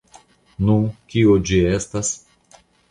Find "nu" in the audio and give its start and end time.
0.69-0.77